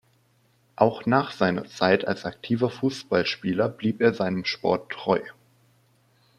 [0.77, 5.19] Auch nach seiner Zeit als aktiver Fußballspieler blieb er seinem Sport treu.